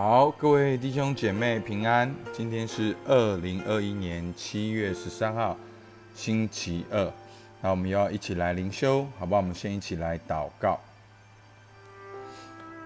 [0.00, 2.14] 好，各位弟兄姐妹平安。
[2.32, 5.56] 今天是二零二一年七月十三号，
[6.14, 7.12] 星期二。
[7.60, 9.40] 那我们要一起来灵修，好不好？
[9.40, 10.78] 我们先一起来祷告。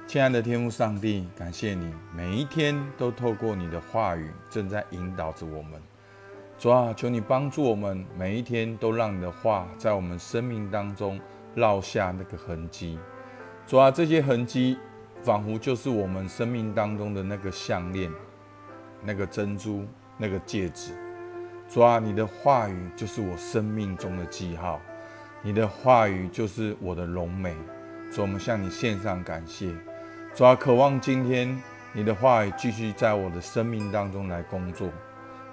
[0.06, 5.82] 亲爱的天父上帝，感谢你每一天都透过你的话语正在引导着我们。
[6.58, 11.20] 主啊，求你帮助我们每一天都让你的话在我们生命当中
[11.56, 12.98] 烙下那个痕迹。
[13.66, 14.78] 主啊，这些痕迹。
[15.22, 18.10] 仿佛就是我们生命当中的那个项链、
[19.02, 19.86] 那个珍珠、
[20.18, 20.92] 那个戒指。
[21.68, 24.80] 主啊，你的话语就是我生命中的记号，
[25.40, 27.56] 你的话语就是我的荣美。
[28.12, 29.72] 主，我们向你献上感谢。
[30.34, 31.62] 主啊，渴望今天
[31.92, 34.90] 你的话语继续在我的生命当中来工作。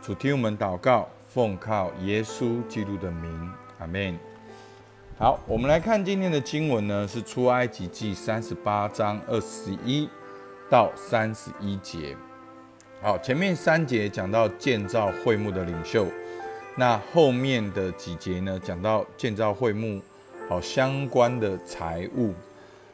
[0.01, 4.17] 主，听我们祷告，奉靠耶稣基督的名，阿门。
[5.19, 10.07] 好，我们来看今天的经文呢，是出埃及记三十八章二十一
[10.69, 12.15] 到三十一节。
[13.01, 16.07] 好，前面三节讲到建造会幕的领袖，
[16.77, 20.01] 那后面的几节呢，讲到建造会幕
[20.47, 22.33] 好相关的财物。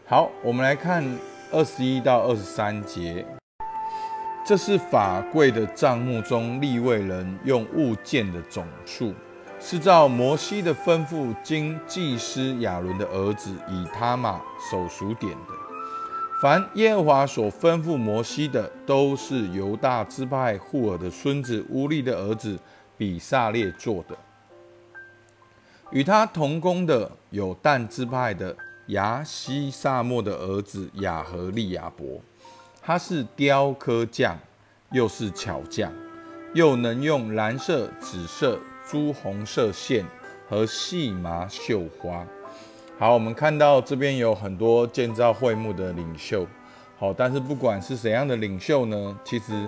[0.08, 1.06] 好，我们来看
[1.52, 3.24] 二十一到二十三节，
[4.44, 9.14] 这是法柜的账目中立位人用物件的总数。
[9.68, 16.40] 是照摩西的吩咐，经祭司亚伦的儿子以他玛手数点的。
[16.40, 22.60] 凡耶和华所吩咐摩西的，都是犹大支派户尔的孙子乌利的儿子
[22.96, 24.16] 比萨列做的。
[25.90, 28.56] 与他同工的有但支派的
[28.90, 32.22] 亚西萨莫的儿子亚和利亚伯，
[32.84, 34.38] 他是雕刻匠，
[34.92, 35.92] 又是巧匠，
[36.54, 38.60] 又能用蓝色、紫色。
[38.90, 40.06] 朱红色线
[40.48, 42.26] 和细麻绣花。
[42.98, 46.48] 好，我们看到这边有很多建造会幕的领袖。
[46.98, 49.68] 好，但是不管是怎样的领袖呢，其实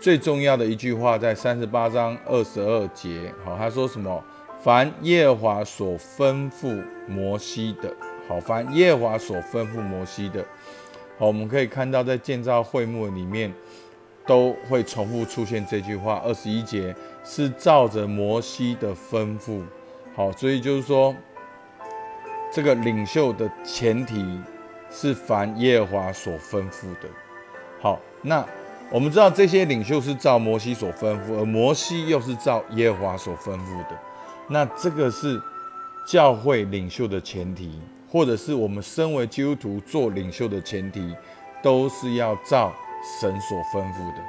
[0.00, 3.32] 最重要的一句话在三十八章二十二节。
[3.44, 4.24] 好，他说什么？
[4.62, 7.94] 凡耶华所吩咐摩西的。
[8.26, 10.42] 好，凡耶华所吩咐摩西的。
[11.18, 13.52] 好，我们可以看到在建造会幕里面。
[14.26, 16.20] 都会重复出现这句话。
[16.24, 19.62] 二十一节是照着摩西的吩咐，
[20.14, 21.14] 好，所以就是说，
[22.52, 24.40] 这个领袖的前提
[24.90, 27.08] 是凡耶和华所吩咐的。
[27.80, 28.44] 好，那
[28.90, 33.98] 我们知道这些领袖是照摩西所吩咐，而摩西又是照耶和华所吩咐的。
[34.48, 35.40] 那这个是
[36.06, 37.80] 教会领袖的前提，
[38.10, 41.14] 或者是我们身为基督徒做领袖的前提，
[41.62, 42.72] 都是要照。
[43.04, 44.22] 神所吩咐的，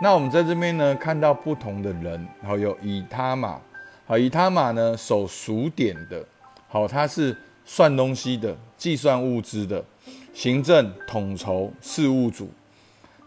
[0.00, 3.60] 那我们在这边呢，看到不同的人，好有以他玛，
[4.06, 6.24] 好以他玛呢手数点的，
[6.68, 7.36] 好他是
[7.66, 9.84] 算东西的，计算物资的，
[10.32, 12.50] 行政统筹事务组。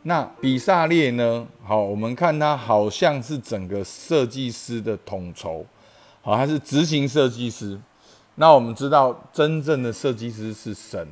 [0.04, 5.64] 那比萨列呢，好我们看他好像是整个设计师的统筹，
[6.24, 7.80] 好他是执行设计师。
[8.36, 11.08] 那我们知道真正的设计师是神。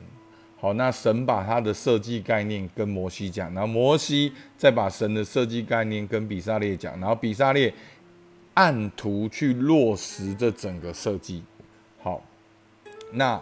[0.61, 7.73] 好，那神把他的设计概念跟摩西讲，然后摩西再把神的设计概念跟比萨列讲，然后比萨列
[8.55, 11.41] 按图去落实这整个设计。
[12.01, 12.21] 好，
[13.13, 13.41] 那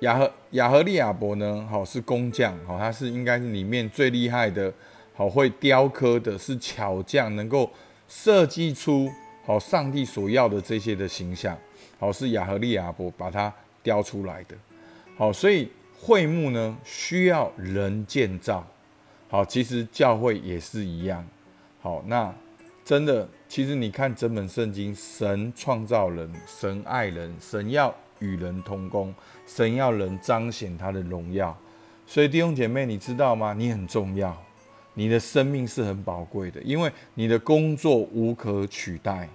[0.00, 1.68] 亚和亚和利亚伯呢？
[1.70, 4.72] 好，是工匠，好，他是应该是里面最厉害的，
[5.12, 7.70] 好会雕刻的，是巧匠，能够
[8.08, 9.06] 设计出
[9.44, 11.54] 好上帝所要的这些的形象。
[11.98, 13.52] 好，是亚和利亚伯把它
[13.82, 14.56] 雕出来的。
[15.18, 15.68] 好，所以。
[16.06, 18.62] 会幕呢需要人建造，
[19.30, 21.26] 好，其实教会也是一样，
[21.80, 22.30] 好，那
[22.84, 29.14] 真的，其实你看整本圣经，神创造人，神爱人，神要与人同工，
[29.46, 31.56] 神要人彰显他的荣耀，
[32.06, 33.54] 所以弟兄姐妹，你知道吗？
[33.54, 34.36] 你很重要，
[34.92, 39.26] 你的生命是很宝贵的，因为你的工作无可取代，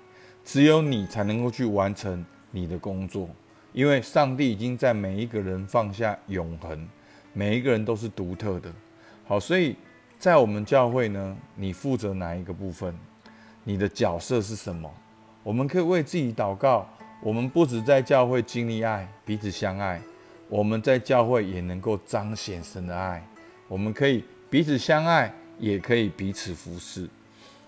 [0.46, 3.28] 只有你才能够去完成你的工作。
[3.74, 6.88] 因为上帝已经在每一个人放下永恒，
[7.34, 8.72] 每一个人都是独特的。
[9.25, 9.75] 好，所以
[10.18, 12.94] 在我们教会呢，你负责哪一个部分？
[13.63, 14.92] 你的角色是什么？
[15.44, 16.88] 我们可以为自己祷告。
[17.21, 20.01] 我们不止在教会经历爱，彼此相爱，
[20.48, 23.22] 我们在教会也能够彰显神的爱。
[23.68, 27.10] 我们可以彼此相爱，也可以彼此服侍。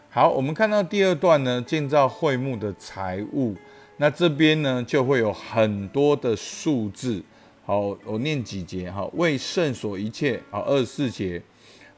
[0.10, 3.56] 好，我们看到第二段呢，建造会幕的财物。
[4.02, 7.22] 那这边呢，就会有很多的数字。
[7.64, 9.08] 好，我念几节哈。
[9.14, 11.40] 为圣所一切，好，二十四节，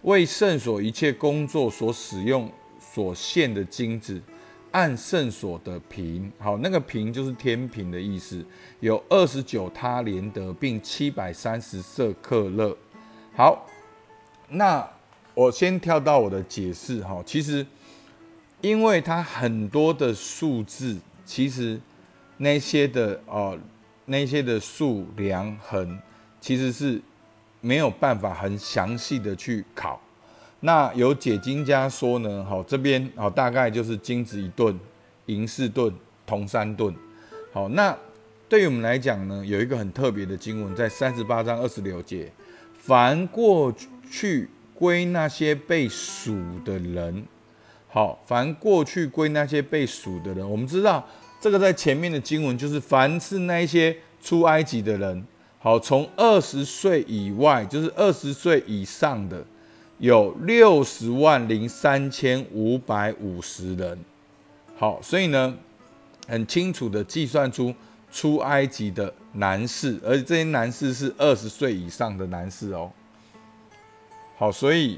[0.02, 4.22] 为圣所一切工作所使用所献的金子，
[4.72, 8.46] 按圣所的平，好，那个平就是天平的意思，
[8.82, 12.76] 有二十九他连德，并七百三十色克勒。
[13.34, 13.66] 好，
[14.50, 14.86] 那
[15.34, 17.66] 我先跳到我的解释哈，其实
[18.60, 21.80] 因为它很多的数字，其实
[22.38, 23.58] 那些的哦，
[24.06, 26.00] 那些的数量衡，
[26.42, 27.02] 其实是
[27.62, 30.02] 没有办法很详细的去考。
[30.62, 34.80] 那有解经家说呢，好这边好大概就是金子一吨，
[35.26, 35.94] 银四吨，
[36.26, 36.94] 铜三吨。
[37.52, 37.96] 好，那
[38.48, 42.32] 对于我们来讲呢，有一个很特别的经文，在三十八章二十六节，
[42.78, 43.74] 凡过
[44.10, 47.26] 去归那些被数的人，
[47.90, 51.06] 好，凡过去归那些被数的人，我们知道
[51.44, 53.94] 这个在前面的经文就是凡是那些
[54.24, 55.28] 出埃及的人，
[55.60, 59.44] 好，从二十岁以外，就是二十岁以上的。
[59.98, 64.00] 有六十万零三千五百五十人，
[64.78, 65.54] 好，所以呢，
[66.30, 67.76] 很清楚的计算出
[68.10, 72.90] 出埃及的男士，而且这些男士是二十岁以上的男士哦。
[74.38, 74.98] 好，所以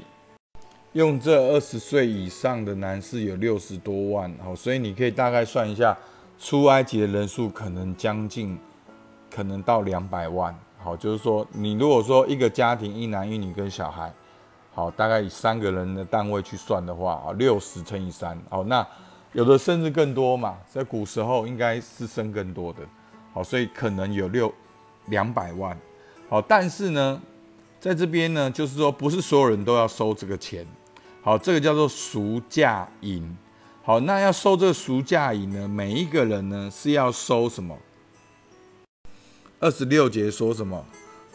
[0.92, 5.96] 用这二十岁以上的男士有六十多万，好，所以你可以大概算一下，
[6.38, 8.58] 出埃及的人数可能将近，
[9.30, 10.56] 可能到两百万。
[10.78, 14.12] 好，就是说，你如果说一个家庭一男一女跟小孩。
[14.74, 18.86] 好，大概以三个人的单位去算的话，啊，六十乘以三，好，那
[19.32, 22.80] 有的甚至更多嘛，在古时候应该是生更多的，
[23.32, 24.52] 好，所以可能有六
[25.06, 25.74] 两百万，
[26.28, 27.18] 好，但是呢，
[27.80, 30.66] 在这边呢，就是说不是所有人都要收这个钱，
[31.22, 33.34] 好，这个叫做赎价银，
[33.86, 37.78] 好，那要收这个赎价银呢，每一个人呢是要收什么？
[39.60, 40.84] 二十六节说什么？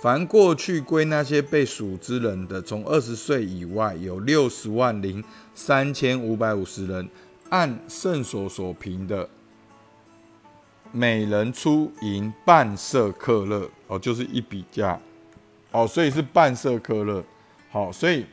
[0.01, 5.23] 凡过去归那些被数之人的，从二十岁以外有六十万零
[5.55, 7.07] 三千五百五十人，
[7.47, 9.29] 按圣所所评的，
[10.91, 14.99] 每人出银半色克勒，哦，就是一笔价，
[15.71, 17.23] 哦，所以是半色克勒，
[17.69, 18.25] 好，所以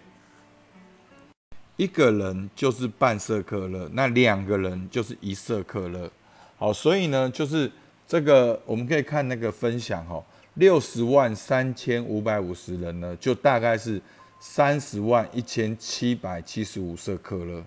[1.78, 6.10] 一个人就是半色克勒，那两个人就是一色克勒，
[6.58, 7.70] 好，所以呢，就是
[8.06, 10.22] 这个我们可以看那个分享，哈。
[10.54, 14.02] 六十万三千五百五十人呢，就大概是
[14.40, 17.62] 三十万一千七百七十五色克勒。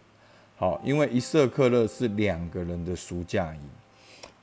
[0.57, 3.61] 好，因为一色克勒是两个人的赎价银。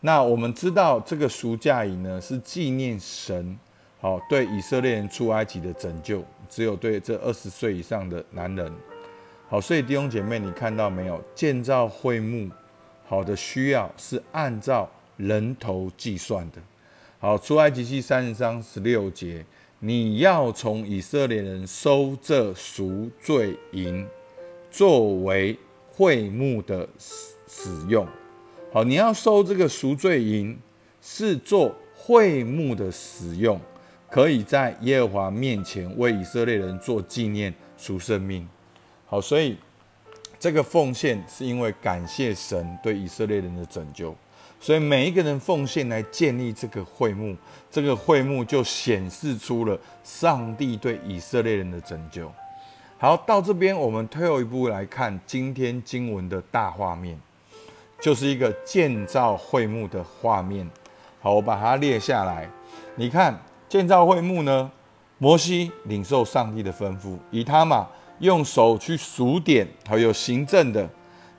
[0.00, 3.54] 那我们知道这个赎价银呢，是纪念神
[4.00, 8.72] 好对以色列人出埃及的拯救，只有对这二十岁以上的男人。
[9.50, 11.18] 好，所以弟兄姐妹，你看到没有？
[11.34, 12.50] 建造会幕
[13.06, 14.86] 好的需要是按照
[15.16, 16.60] 人头计算的。
[17.18, 19.42] 好，出埃及记三十章十六节，
[19.78, 24.06] 你要从以色列人收这赎罪银，
[24.70, 25.58] 作为
[25.90, 28.06] 会幕的使使用。
[28.70, 30.58] 好，你要收这个赎罪银，
[31.00, 33.58] 是做会幕的使用，
[34.10, 38.46] 可以在耶和华面前为以色列人做纪念赎生命。
[39.08, 39.56] 好，所以
[40.38, 44.14] 这个奉献是因为感谢神对以色列人的拯救。
[44.60, 47.34] 所以每一个人奉献来建立这个会幕，
[47.70, 52.30] 这个会幕就显示出了上帝对以色列人的拯救。
[52.98, 57.16] 好，到这边我们退后一步来看今天经文的大画面，
[58.00, 60.68] 就是一个建造会幕的画面。
[61.20, 62.50] 好，我把它列下来。
[62.96, 64.70] 你看建造会幕呢，
[65.18, 67.88] 摩西领受上帝的吩咐，以他嘛
[68.20, 70.88] 用手去数点，还有行政的，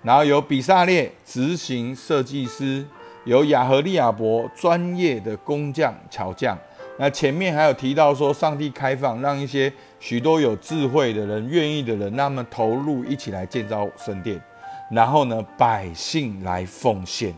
[0.02, 2.86] 然后有比萨列执行设计师。
[3.26, 6.58] 有亚和利亚伯专业的工匠巧匠，
[6.98, 14.42] 那前面还有提到说，上帝开放让一些许多有智慧的人、愿意的人，那么投入一起来建造圣殿，
[14.90, 17.34] 然后呢，百姓来奉献，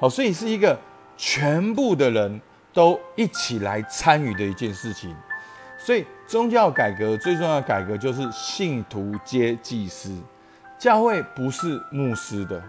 [0.00, 0.76] 好，所以是一个
[1.16, 2.40] 全部的人
[2.72, 5.14] 都一起来参与的一件事情。
[5.84, 10.16] 所以宗教改革最重要的改革就是信徒皆祭司，
[10.78, 12.62] 教会不是牧师的。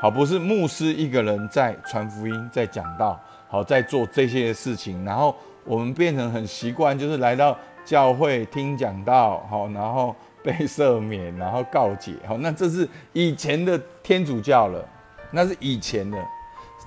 [0.00, 3.18] 好，不是牧师一个人在传福音，在讲道，
[3.48, 14.82] 好，在做这些事情，然后我们变成很习惯，就是来到教会听讲道，好，然后被赦免，然后告解，好，那这是以前的天主教了，
[15.30, 16.18] 那是以前的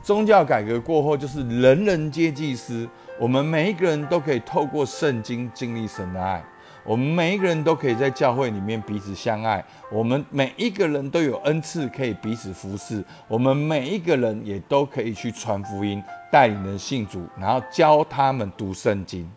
[0.07, 2.87] 宗教改革过后，就是人人皆祭司，
[3.19, 6.41] 我们每一个人都可以透过圣经经历神的爱。
[6.85, 9.61] 我们每一个人都可以在教会里面彼此相爱，
[9.91, 19.29] 我们每一个人都有恩赐可以彼此服侍，我们每一个人也都可以去传福音，带领人信主，然后教他们读圣经。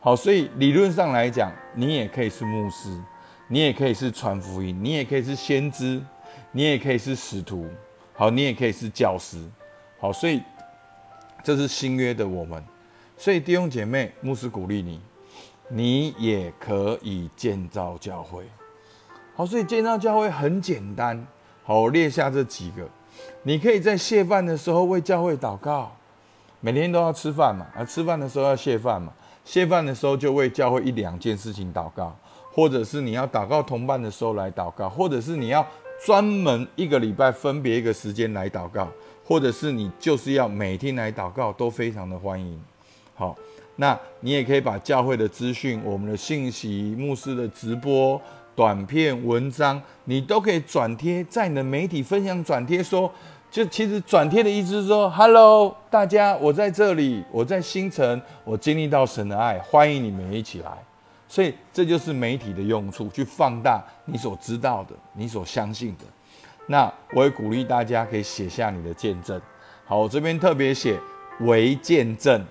[0.00, 2.88] 好，所以理论上来讲，你也可以是牧师，
[3.48, 6.00] 你也可以是传福音，你也可以是先知，
[6.52, 7.68] 你也可以是使徒，
[8.14, 9.36] 好，你也可以是教师。
[10.00, 10.42] 好，所以
[11.44, 12.60] 这是新约的我们，
[13.16, 15.00] 所以弟兄姐妹，牧师鼓励你。
[15.72, 18.42] 你也可以建造教会，
[19.36, 21.24] 好，所以建造教会很简单。
[21.62, 22.84] 好，我列下这几个，
[23.44, 25.92] 你可以在谢饭的时候为教会祷告。
[26.58, 29.12] 每天都要吃饭嘛，而吃饭的时候要谢饭嘛，
[29.44, 32.16] 谢饭的时候就为教会一两件事情祷告，
[32.52, 35.64] 或者是你要祷告同伴的时候来祷告，或者是你要
[36.04, 38.88] 专门一个礼拜分别一个时间来祷告，
[39.24, 42.58] 或者是你就是要每天来祷告，都非常的欢迎。
[43.14, 43.36] 好，
[43.76, 48.20] 那你也可以把教会的资讯、我们的信息、牧师的直播、
[48.56, 53.12] 短片、文章，你都可以转贴在你的媒体分享转贴说。
[53.50, 60.70] 就其实转贴的意思是说，Hello，大家，我在这里，我在星辰，我经历到神的爱，欢迎你们一起来。
[61.30, 66.04] 所以这就是媒体的用处，去放大你所知道的，你所相信的。
[66.66, 69.40] 那我也鼓励大家可以写下你的见证。
[69.86, 70.98] 好，我这边特别写
[71.42, 72.44] 为见证。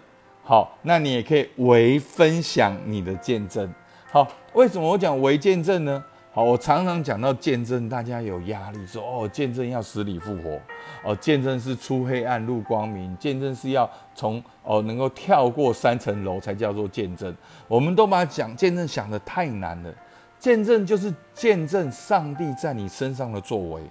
[0.46, 3.70] 好，那你也可以为分享你的见证。
[4.10, 6.02] 好，为什么我讲为见证呢？
[6.32, 10.60] 好，我常常讲到见证，大家有压力，说哦，见证要死里复活，
[11.04, 17.36] 哦，见证是出黑暗入光明，见证是要从哦能够跳过三层楼才叫做见证。
[17.68, 19.92] 我们都把讲见证想的太难了，
[20.38, 23.82] 见证就是见证上帝在你身上的作为。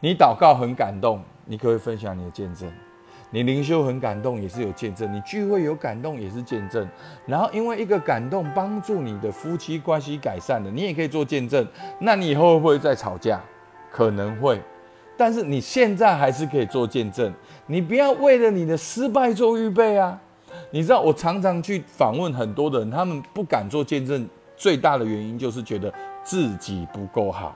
[0.00, 2.70] 你祷告很感动，你可以分享你的见证。
[3.30, 6.88] 你灵修很感动，也是有见证；你聚会有感动，也是见证。
[7.26, 11.66] 然后因为一个感动，帮助你的夫妻关系改善了，你也可以做见证。
[12.00, 13.40] 那你以后会不会再吵架？
[13.90, 14.60] 可能会，
[15.16, 17.32] 但是你现在还是可以做见证。
[17.66, 20.18] 你不要为了你的失败做预备啊！
[20.70, 25.92] 你知道，我常常去访问很多的人，他们不敢做见证，最大的原因就是觉得
[26.22, 27.54] 自己不够好。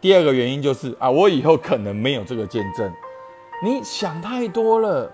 [0.00, 2.90] 第二个原因就是啊，我以后可能没有这个见证。
[3.64, 5.08] 你想太多了，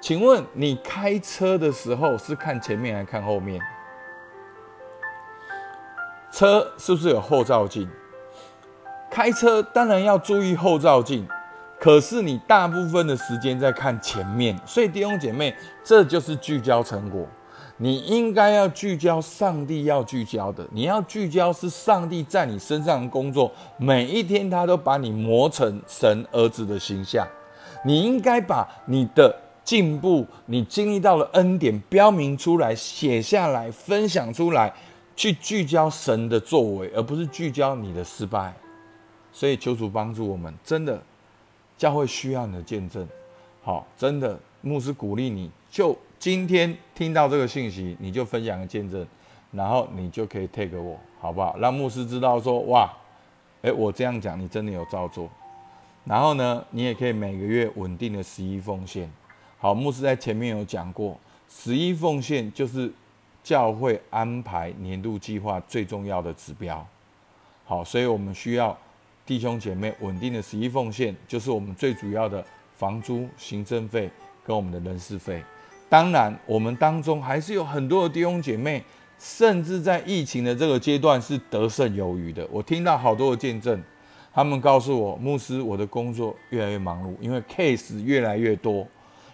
[0.00, 3.62] 请问你开车的时候是看前面还是看后面？
[6.32, 7.88] 车是不是有后照镜？
[9.08, 11.28] 开车当然要注意后照镜，
[11.78, 17.24] 可是你大部分的时间在看前面，所以弟兄姐妹，这就是聚焦成果。
[17.76, 27.24] 你应该要聚焦上帝要聚焦的，你要聚焦是上帝在你身上的工作，每一天他都把你磨成神儿子的形象。
[27.84, 34.72] 你应该把你的进步、你经历到的恩典标明出来、写下来、分享出来，
[35.14, 38.54] 去聚焦神的作为，而不是聚焦你的失败。
[39.32, 41.02] 所以求主帮助我们，真的
[41.76, 43.06] 教会需要你的见证。
[43.62, 49.06] 好，真的牧师鼓励你，就今天听到这个信息，你就分享个见证，
[49.50, 51.56] 然后你就可以 take 我，好不好？
[51.58, 52.90] 让牧师知道说，哇，
[53.62, 55.28] 诶，我这样讲，你真的有照做。
[56.08, 59.10] 然后呢，你也可以每个月稳定的十一奉献。
[59.58, 61.18] 好，牧师在前面有讲过，
[61.50, 62.88] 十一奉献就是
[63.42, 66.86] 教会安排年度计划最重要的指标。
[67.64, 68.78] 好，所以我们需要
[69.26, 72.44] 弟兄姐妹稳定的十一奉献，就是我们最主要的
[72.76, 74.08] 房租、行政费
[74.44, 75.42] 跟我们的人事费。
[75.88, 78.80] 当然，我们当中还是有很多的弟兄姐妹，
[79.18, 82.46] 甚至在疫情的这个阶段是得胜有余的。
[82.52, 83.82] 我听到好多的见证。
[84.36, 88.86] 他们告诉我，牧师，我的工作越来越忙碌，因为 case 越来越多。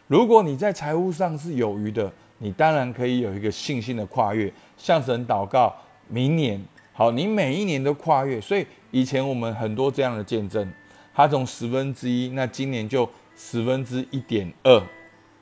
[0.06, 5.74] 如果你在财务上是有余的，你当然可以有一个信心的跨越，向神祷告，
[6.06, 8.40] 明年好，你每一年都跨越。
[8.40, 10.72] 所以以前我们很多这样的见证，
[11.12, 14.80] 他从十分之一，那今年就十分之一点二，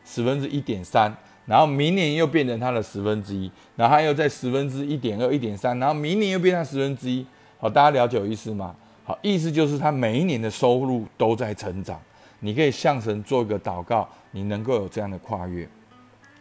[0.07, 1.15] 十分之一点三，
[1.45, 7.27] 然后明年又变成他的十分之一，然后他又在十分之一点二、一点三，然后明年又变成十分之一。
[7.59, 8.75] 好，大家了解我意思吗？
[9.23, 12.01] 意思就是他每一年的收入都在成长，
[12.41, 15.69] 你可以向神做一个祷告，你能够有这样的跨越。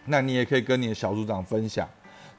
[0.05, 1.87] 那你也可以跟你的小组长分享，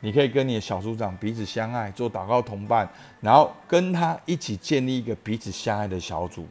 [0.01, 2.89] 你可以跟你的小组长彼此相爱，做祷告同伴，
[3.21, 6.47] 然后跟他一起建立一个彼此相爱的小组。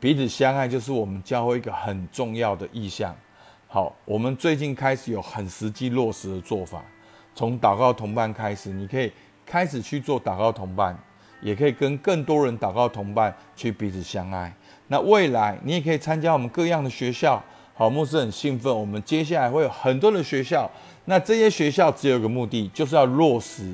[0.00, 3.14] 彼此相爱就是我们教会一个很重要的意向。
[3.68, 6.82] 好，我们最近开始有很实际落实的做法，
[7.34, 9.12] 从祷告同伴开始，你可以
[9.44, 10.98] 开始去做祷告同伴。
[11.46, 14.52] 也可以跟更多人祷告同伴去彼此相爱。
[14.88, 17.40] 那未来你也可以参加我们各样的学校。
[17.72, 20.68] 好，牧师很兴奋，我们接下来会有很多的学校。
[21.04, 23.72] 那这些学校只有一个目的，就是要落实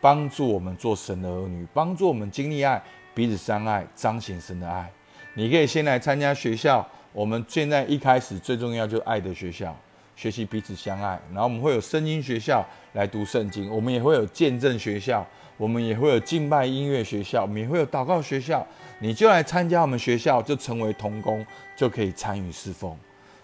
[0.00, 4.90] 帮助我们做神的儿女，帮助我们经历爱，彼此相爱，彰显神的爱。
[5.34, 6.88] 你可以先来参加学校。
[7.12, 9.76] 我们现在一开始最重要就是爱的学校，
[10.16, 11.20] 学习彼此相爱。
[11.30, 15.26] 然后我们会有声音学校来读圣经，我们也会有见证学校。
[15.60, 18.66] 我们也会有敬拜音乐学校，我们也会有祷告学校，
[19.00, 21.44] 你就来参加我们学校，就成为童工，
[21.76, 22.96] 就可以参与侍奉。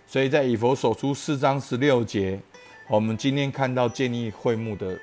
[0.06, 2.40] 所以在以佛所出四章十六节，
[2.88, 4.98] 我们今天看到建立会幕的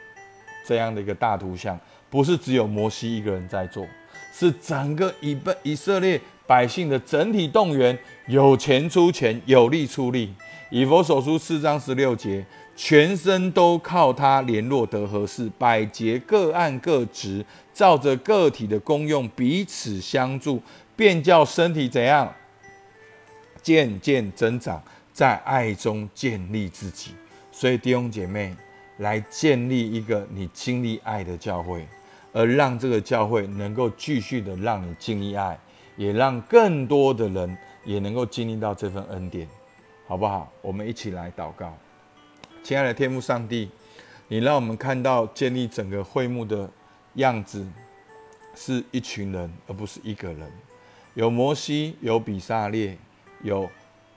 [0.65, 1.79] 这样的一个大图像，
[2.09, 3.85] 不是只有摩西一个人在做，
[4.33, 10.33] 是整个以被以色列百姓的整体动员，有钱出钱，有力出力。
[10.71, 12.43] 以佛所出四章十六节，
[12.75, 20.61] 全身都靠他联络得合适，百节各按各职，照着个体的功用彼此相助，
[20.95, 22.33] 便叫身体怎样
[23.61, 24.81] 渐渐增长，
[25.13, 27.11] 在爱中建立自己。
[27.51, 28.55] 所以弟兄姐妹，
[28.97, 31.87] 来建立一个你经历爱的教会，
[32.31, 35.57] 而让这个教会能够继续的让你经历爱，
[35.95, 39.47] 也让更多的人也能够经历到这份恩典。
[40.07, 40.51] 好不好？
[40.61, 41.73] 我们一起来祷告，
[42.63, 43.69] 亲爱的天父上帝，
[44.29, 46.69] 你让我们看到建立整个会幕的
[47.15, 47.67] 样子
[48.55, 50.49] 是一群人，而不是一个人。
[51.13, 52.97] 有摩西，有比萨列，
[53.41, 53.69] 有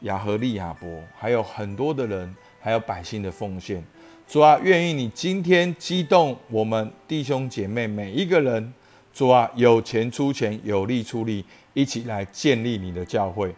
[0.02, 0.88] 亚和利亚伯，
[1.18, 3.82] 还有很多的人，还有百姓的奉献。
[4.28, 8.72] 主啊，愿意你今天激动我们弟兄姐妹每一个人。
[9.12, 13.52] 主啊，有钱出钱，有力出力，一起来建立你的教会。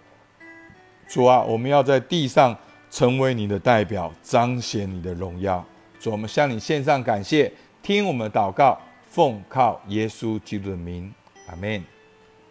[1.06, 2.56] 主啊，我们要在地上
[2.90, 5.64] 成为你的代表，彰显你的荣耀。
[6.00, 7.52] 主，我们向你献上感谢，
[7.82, 11.12] 听我们的祷告，奉靠耶稣基督的名，
[11.48, 11.82] 阿门。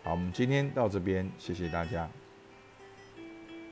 [0.04, 2.10] 好，我们今天到这边，谢谢大家。